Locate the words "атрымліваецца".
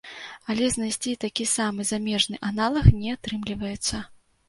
3.21-4.07